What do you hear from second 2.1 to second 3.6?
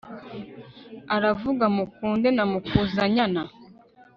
na mukuzanyana